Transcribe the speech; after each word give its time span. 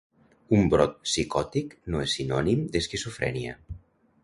Un 0.59 0.71
brot 0.73 0.95
psicòtic 1.09 1.77
no 1.95 2.01
és 2.07 2.17
sinònim 2.21 2.65
d'esquizofrènia. 2.77 3.57